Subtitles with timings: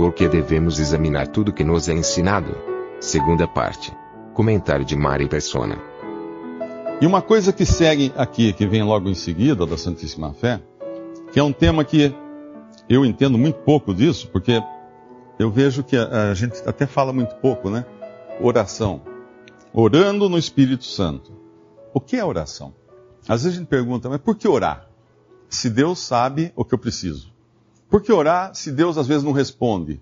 [0.00, 2.56] Porque devemos examinar tudo que nos é ensinado.
[3.00, 3.94] Segunda parte.
[4.32, 5.76] Comentário de Mari Persona.
[7.02, 10.58] E uma coisa que segue aqui, que vem logo em seguida da Santíssima Fé,
[11.30, 12.14] que é um tema que
[12.88, 14.62] eu entendo muito pouco disso, porque
[15.38, 17.84] eu vejo que a, a gente até fala muito pouco, né?
[18.40, 19.02] Oração.
[19.70, 21.30] Orando no Espírito Santo.
[21.92, 22.72] O que é oração?
[23.28, 24.88] Às vezes a gente pergunta, mas por que orar?
[25.46, 27.29] Se Deus sabe o que eu preciso.
[27.90, 30.00] Por que orar se Deus às vezes não responde?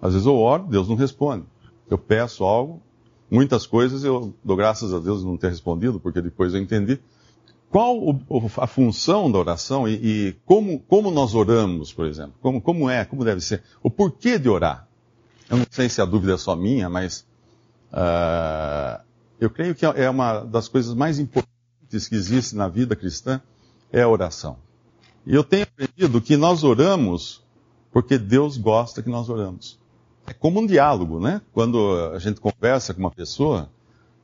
[0.00, 1.44] Às vezes eu oro, Deus não responde.
[1.88, 2.80] Eu peço algo,
[3.30, 6.98] muitas coisas eu dou graças a Deus não ter respondido, porque depois eu entendi.
[7.68, 8.18] Qual
[8.56, 12.34] a função da oração e, e, como, como nós oramos, por exemplo?
[12.40, 13.62] Como, como é, como deve ser?
[13.82, 14.88] O porquê de orar?
[15.48, 17.26] Eu não sei se a dúvida é só minha, mas
[17.92, 19.00] uh,
[19.38, 23.40] eu creio que é uma das coisas mais importantes que existe na vida cristã
[23.92, 24.56] é a oração.
[25.26, 27.42] E eu tenho aprendido que nós oramos
[27.92, 29.78] porque Deus gosta que nós oramos.
[30.26, 31.40] É como um diálogo, né?
[31.52, 33.68] Quando a gente conversa com uma pessoa,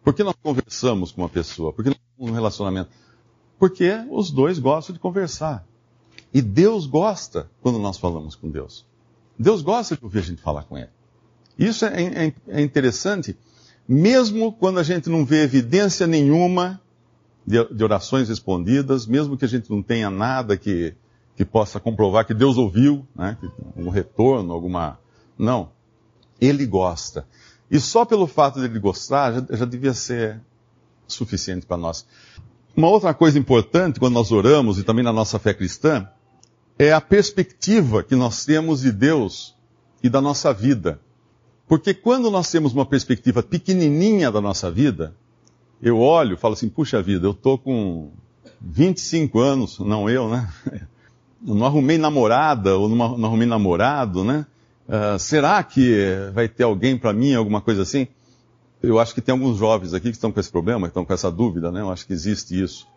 [0.04, 1.72] por que nós conversamos com uma pessoa?
[1.72, 2.90] Por que nós temos um relacionamento?
[3.58, 5.66] Porque os dois gostam de conversar.
[6.32, 8.86] E Deus gosta quando nós falamos com Deus.
[9.38, 10.90] Deus gosta de ouvir a gente falar com Ele.
[11.58, 13.36] Isso é, é, é interessante,
[13.88, 16.80] mesmo quando a gente não vê evidência nenhuma
[17.46, 20.94] de, de orações respondidas, mesmo que a gente não tenha nada que,
[21.36, 23.38] que possa comprovar que Deus ouviu, né,
[23.76, 24.98] um retorno, alguma.
[25.38, 25.70] Não.
[26.40, 27.26] Ele gosta.
[27.70, 30.40] E só pelo fato de ele gostar já, já devia ser
[31.06, 32.06] suficiente para nós.
[32.76, 36.08] Uma outra coisa importante quando nós oramos e também na nossa fé cristã
[36.78, 39.54] é a perspectiva que nós temos de Deus
[40.02, 41.00] e da nossa vida.
[41.66, 45.14] Porque quando nós temos uma perspectiva pequenininha da nossa vida,
[45.82, 48.10] eu olho falo assim, puxa vida, eu tô com
[48.60, 50.48] 25 anos, não eu, né?
[51.38, 54.46] Não arrumei namorada ou não, arrumei namorado, né?
[54.88, 55.94] Uh, será que
[56.32, 58.08] vai ter alguém para mim, alguma coisa assim?
[58.82, 61.12] Eu acho que tem alguns jovens aqui que estão com esse problema, que estão com
[61.12, 61.82] essa dúvida, né?
[61.82, 62.88] Eu acho que existe isso.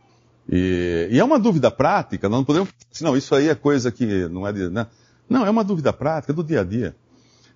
[0.51, 3.91] E, e é uma dúvida prática, nós não podemos assim, não, isso aí é coisa
[3.91, 4.69] que não é de.
[4.69, 4.87] Né?
[5.29, 6.95] Não, é uma dúvida prática do dia a dia.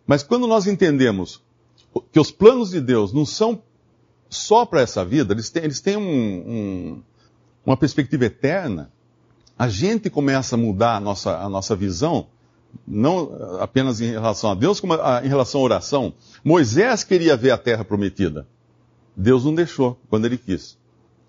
[0.05, 1.41] Mas quando nós entendemos
[2.11, 3.61] que os planos de Deus não são
[4.33, 7.03] só para essa vida, eles têm, eles têm um, um,
[7.65, 8.91] uma perspectiva eterna,
[9.57, 12.27] a gente começa a mudar a nossa, a nossa visão,
[12.87, 16.13] não apenas em relação a Deus, como em relação à oração.
[16.43, 18.47] Moisés queria ver a terra prometida.
[19.15, 20.77] Deus não deixou quando ele quis.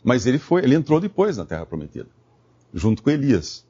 [0.02, 2.08] Mas ele foi, ele entrou depois na terra prometida,
[2.72, 3.64] junto com Elias.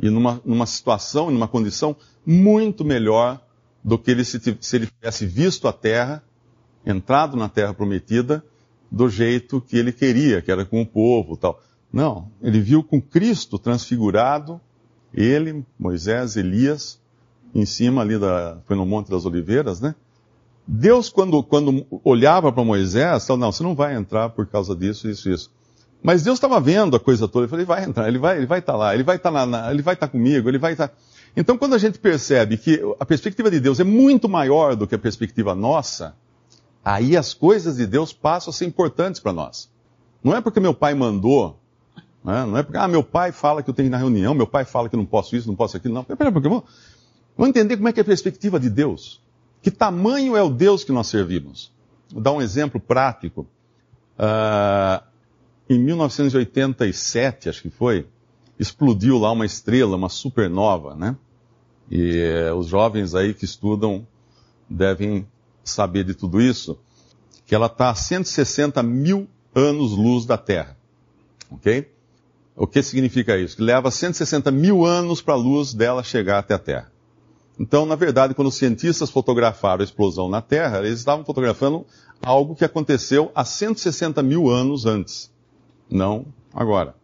[0.00, 3.40] E numa, numa situação, numa condição muito melhor
[3.82, 6.22] do que ele se, se ele tivesse visto a terra,
[6.84, 8.44] entrado na terra prometida,
[8.90, 11.60] do jeito que ele queria, que era com o povo tal.
[11.92, 14.60] Não, ele viu com Cristo transfigurado,
[15.12, 17.00] ele, Moisés, Elias,
[17.54, 19.94] em cima ali da, foi no Monte das Oliveiras, né?
[20.66, 25.08] Deus, quando, quando olhava para Moisés, falou, não, você não vai entrar por causa disso,
[25.08, 25.50] isso, isso.
[26.02, 28.46] Mas Deus estava vendo a coisa toda, ele falou, ele vai entrar, ele vai, ele
[28.46, 30.88] vai estar tá lá, ele vai estar tá estar tá comigo, ele vai estar.
[30.88, 30.94] Tá...
[31.34, 34.94] Então, quando a gente percebe que a perspectiva de Deus é muito maior do que
[34.94, 36.14] a perspectiva nossa,
[36.88, 39.70] aí as coisas de Deus passam a ser importantes para nós.
[40.24, 41.60] Não é porque meu pai mandou,
[42.24, 42.46] né?
[42.46, 44.46] não é porque, ah, meu pai fala que eu tenho que ir na reunião, meu
[44.46, 46.02] pai fala que eu não posso isso, não posso aquilo, não.
[46.02, 46.64] Pera, porque vamos,
[47.36, 49.22] vamos entender como é que é a perspectiva de Deus.
[49.60, 51.70] Que tamanho é o Deus que nós servimos?
[52.10, 53.46] Vou dar um exemplo prático.
[54.18, 55.04] Uh,
[55.68, 58.06] em 1987, acho que foi,
[58.58, 61.14] explodiu lá uma estrela, uma supernova, né?
[61.90, 64.06] E eh, os jovens aí que estudam
[64.68, 65.26] devem
[65.68, 66.78] saber de tudo isso,
[67.46, 70.76] que ela está a 160 mil anos-luz da Terra.
[71.50, 71.90] Ok?
[72.54, 73.56] O que significa isso?
[73.56, 76.92] Que leva 160 mil anos para a luz dela chegar até a Terra.
[77.58, 81.84] Então, na verdade, quando os cientistas fotografaram a explosão na Terra, eles estavam fotografando
[82.22, 85.30] algo que aconteceu há 160 mil anos antes,
[85.90, 86.94] não agora.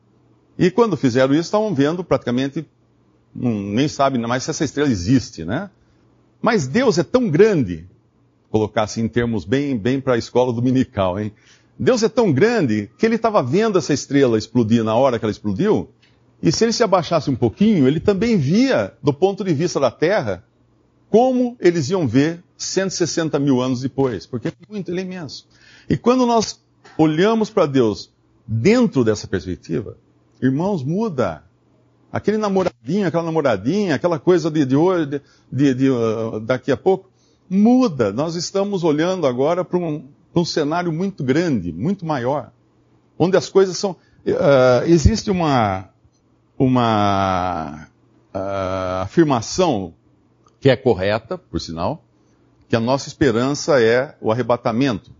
[0.56, 2.66] E quando fizeram isso, estavam vendo praticamente,
[3.34, 5.70] nem sabem mais se essa estrela existe, né?
[6.40, 7.88] Mas Deus é tão grande
[8.54, 11.32] colocar assim em termos bem, bem para a escola dominical, hein?
[11.76, 15.32] Deus é tão grande que ele estava vendo essa estrela explodir na hora que ela
[15.32, 15.90] explodiu
[16.40, 19.90] E se ele se abaixasse um pouquinho, ele também via, do ponto de vista da
[19.90, 20.44] Terra,
[21.10, 25.48] como eles iam ver 160 mil anos depois, porque é muito, ele é imenso.
[25.90, 26.62] E quando nós
[26.96, 28.12] olhamos para Deus
[28.46, 29.98] dentro dessa perspectiva,
[30.40, 31.42] irmãos, muda.
[32.12, 35.20] Aquele namoradinho, aquela namoradinha, aquela coisa de, de hoje,
[35.50, 37.10] de, de uh, daqui a pouco,
[37.54, 38.12] muda.
[38.12, 42.50] Nós estamos olhando agora para um, um, cenário muito grande, muito maior,
[43.18, 43.92] onde as coisas são.
[44.26, 45.88] Uh, existe uma,
[46.58, 47.88] uma
[48.34, 49.94] uh, afirmação
[50.60, 52.02] que é correta, por sinal,
[52.68, 55.10] que a nossa esperança é o arrebatamento.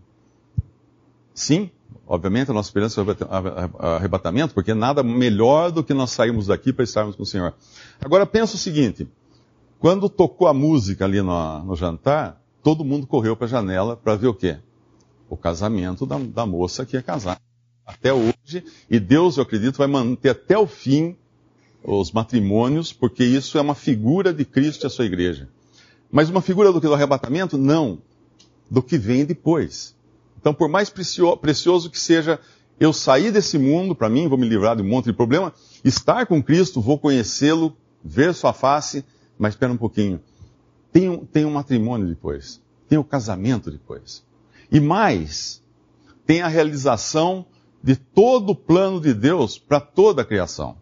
[1.33, 1.69] Sim,
[2.07, 6.73] obviamente a nossa esperança é o arrebatamento, porque nada melhor do que nós sairmos daqui
[6.73, 7.53] para estarmos com o Senhor.
[8.01, 9.07] Agora pensa o seguinte:
[9.79, 14.15] quando tocou a música ali no, no jantar, todo mundo correu para a janela para
[14.15, 14.57] ver o quê?
[15.29, 17.39] O casamento da, da moça que ia casar.
[17.85, 21.15] Até hoje, e Deus, eu acredito, vai manter até o fim
[21.83, 25.47] os matrimônios, porque isso é uma figura de Cristo e a sua igreja.
[26.11, 27.57] Mas uma figura do que do arrebatamento?
[27.57, 27.99] Não.
[28.69, 29.95] Do que vem depois.
[30.39, 32.39] Então, por mais precioso que seja
[32.79, 36.25] eu sair desse mundo, para mim, vou me livrar de um monte de problema, estar
[36.25, 39.05] com Cristo, vou conhecê-lo, ver sua face,
[39.37, 40.21] mas espera um pouquinho.
[40.91, 42.61] Tem um, tem um matrimônio depois.
[42.87, 44.23] Tem o um casamento depois.
[44.71, 45.61] E mais,
[46.25, 47.45] tem a realização
[47.83, 50.77] de todo o plano de Deus para toda a criação.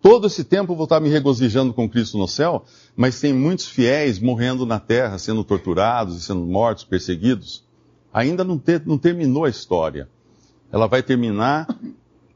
[0.00, 2.64] Todo esse tempo eu vou estar me regozijando com Cristo no céu,
[2.96, 7.64] mas tem muitos fiéis morrendo na terra, sendo torturados e sendo mortos, perseguidos.
[8.12, 10.08] Ainda não, ter, não terminou a história.
[10.72, 11.68] Ela vai terminar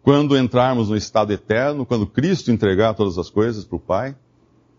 [0.03, 4.15] quando entrarmos no estado eterno, quando Cristo entregar todas as coisas para o Pai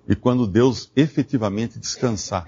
[0.07, 2.47] e quando Deus efetivamente descansar.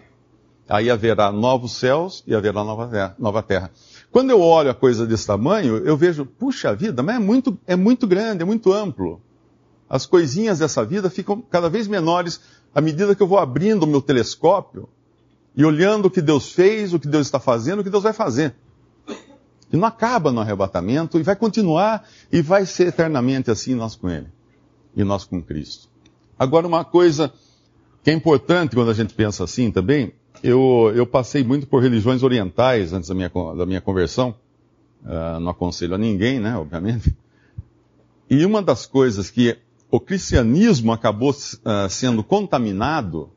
[0.67, 3.71] Aí haverá novos céus e haverá nova, terra.
[4.11, 7.75] Quando eu olho a coisa desse tamanho, eu vejo, puxa vida, mas é muito, é
[7.75, 9.21] muito grande, é muito amplo
[9.89, 12.39] as coisinhas dessa vida ficam cada vez menores
[12.73, 14.88] à medida que eu vou abrindo o meu telescópio
[15.55, 18.13] e olhando o que Deus fez, o que Deus está fazendo, o que Deus vai
[18.13, 18.53] fazer.
[19.71, 24.07] E não acaba no arrebatamento e vai continuar e vai ser eternamente assim nós com
[24.09, 24.27] Ele
[24.95, 25.89] e nós com Cristo.
[26.38, 27.33] Agora, uma coisa
[28.04, 30.13] que é importante quando a gente pensa assim também,
[30.44, 34.36] eu, eu passei muito por religiões orientais antes da minha, da minha conversão.
[35.04, 37.16] Uh, não aconselho a ninguém, né, obviamente.
[38.30, 39.57] E uma das coisas que
[39.90, 43.30] o cristianismo acabou uh, sendo contaminado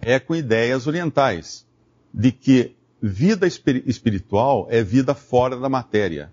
[0.00, 1.66] é com ideias orientais,
[2.12, 6.30] de que vida espiritual é vida fora da matéria.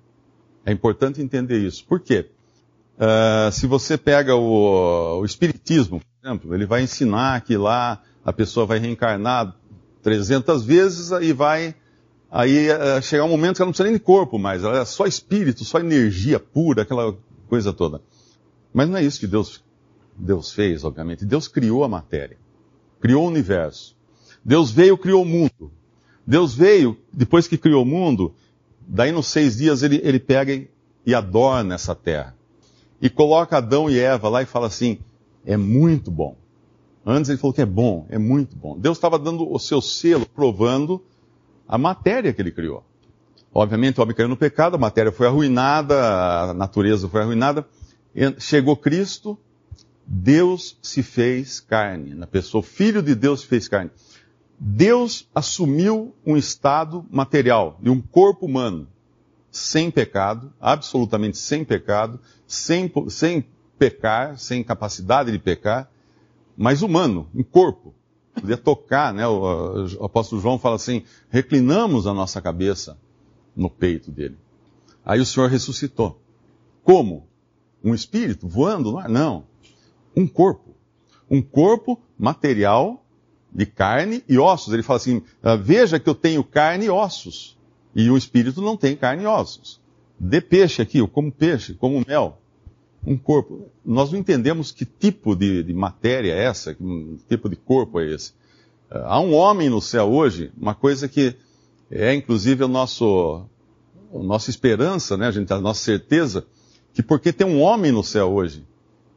[0.66, 1.86] É importante entender isso.
[1.86, 2.28] Por quê?
[2.98, 8.66] Uh, se você pega o, o, Espiritismo, exemplo, ele vai ensinar que lá a pessoa
[8.66, 9.56] vai reencarnar
[10.04, 11.74] 300 vezes e vai
[12.30, 14.86] aí uh, chegar um momento que ela não precisa nem de corpo mais, ela é
[14.86, 17.18] só espírito, só energia pura, aquela
[17.48, 18.02] coisa toda.
[18.74, 19.64] Mas não é isso que Deus,
[20.16, 21.26] Deus fez, obviamente.
[21.26, 22.38] Deus criou a matéria,
[23.00, 23.96] criou o universo.
[24.44, 25.72] Deus veio, criou o mundo.
[26.28, 28.36] Deus veio, depois que criou o mundo,
[28.82, 30.68] daí nos seis dias ele, ele pega
[31.06, 32.36] e adorna essa terra.
[33.02, 35.00] E coloca Adão e Eva lá e fala assim:
[35.46, 36.36] é muito bom.
[37.06, 38.78] Antes ele falou que é bom, é muito bom.
[38.78, 41.02] Deus estava dando o seu selo, provando
[41.68, 42.84] a matéria que ele criou.
[43.54, 47.66] Obviamente o homem caiu no pecado, a matéria foi arruinada, a natureza foi arruinada
[48.40, 49.38] chegou Cristo,
[50.06, 52.14] Deus se fez carne.
[52.14, 53.92] Na pessoa, Filho de Deus se fez carne.
[54.60, 58.88] Deus assumiu um estado material, de um corpo humano,
[59.52, 63.46] sem pecado, absolutamente sem pecado, sem, sem
[63.80, 65.90] pecar, sem capacidade de pecar,
[66.56, 67.96] mas humano, um corpo.
[68.36, 69.26] Podia tocar, né?
[69.28, 72.98] O, o apóstolo João fala assim: reclinamos a nossa cabeça
[73.56, 74.38] no peito dele.
[75.04, 76.22] Aí o Senhor ressuscitou.
[76.84, 77.30] Como?
[77.84, 79.10] um espírito voando no ar.
[79.10, 79.46] Não.
[80.16, 80.76] Um corpo.
[81.30, 83.04] Um corpo material
[83.52, 84.74] de carne e ossos.
[84.74, 87.58] Ele fala assim: ah, veja que eu tenho carne e ossos.
[87.96, 89.80] E o espírito não tem carne e ossos.
[90.20, 92.42] De peixe aqui, eu como peixe, como mel.
[93.06, 93.68] Um corpo.
[93.86, 98.12] Nós não entendemos que tipo de, de matéria é essa, que tipo de corpo é
[98.12, 98.34] esse.
[98.90, 101.36] Ah, há um homem no céu hoje, uma coisa que
[101.92, 103.44] é inclusive o nosso,
[104.14, 106.46] a nossa esperança, né, a, gente, a nossa certeza,
[106.94, 108.66] que porque tem um homem no céu hoje,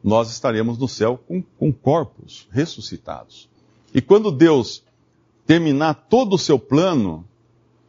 [0.03, 3.49] nós estaremos no céu com, com corpos ressuscitados.
[3.93, 4.83] E quando Deus
[5.45, 7.25] terminar todo o seu plano,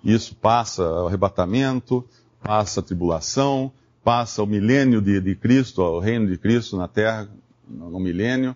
[0.04, 2.04] isso passa o arrebatamento,
[2.42, 3.72] passa a tribulação,
[4.04, 7.26] passa o milênio de, de Cristo, o reino de Cristo na terra,
[7.66, 8.54] no milênio.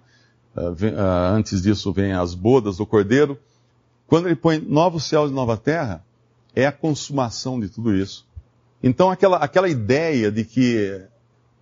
[0.55, 3.39] Uh, vem, uh, antes disso vem as bodas do Cordeiro.
[4.07, 6.05] Quando ele põe novos céus e nova terra,
[6.55, 8.27] é a consumação de tudo isso.
[8.83, 11.01] Então aquela, aquela ideia de que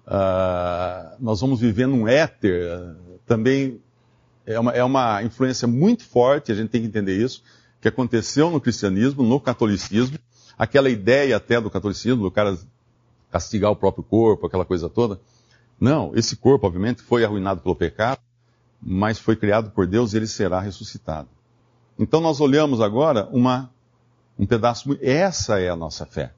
[0.07, 3.81] uh, nós vamos viver num éter, também
[4.45, 7.43] é uma, é uma influência muito forte, a gente tem que entender isso,
[7.81, 10.19] que aconteceu no cristianismo, no catolicismo,
[10.59, 12.57] aquela ideia até do catolicismo, do cara
[13.37, 15.21] castigar o próprio corpo, aquela coisa toda.
[15.79, 18.21] Não, esse corpo, obviamente, foi arruinado pelo pecado,
[18.83, 21.29] mas foi criado por Deus e ele será ressuscitado.
[21.99, 23.71] Então nós olhamos agora uma,
[24.39, 24.99] um pedaço.
[25.03, 26.33] Essa é a nossa fé.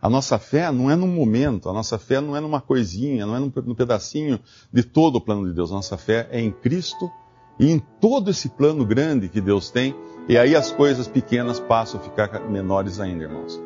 [0.00, 3.34] A nossa fé não é num momento, a nossa fé não é numa coisinha, não
[3.34, 4.38] é num, num pedacinho
[4.70, 5.70] de todo o plano de Deus.
[5.70, 7.10] A nossa fé é em Cristo
[7.58, 9.96] e em todo esse plano grande que Deus tem.
[10.28, 13.65] E aí as coisas pequenas passam a ficar menores ainda, irmãos.